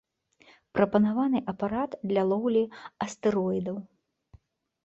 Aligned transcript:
Прапанаваны 0.77 1.41
апарат 1.53 1.91
для 2.13 2.21
лоўлі 2.31 2.63
астэроідаў. 3.07 3.77